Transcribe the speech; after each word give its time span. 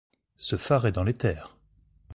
Ce 0.37 0.55
phare 0.55 0.87
est 0.87 0.93
dans 0.93 1.03
les 1.03 1.13
terres. 1.13 1.55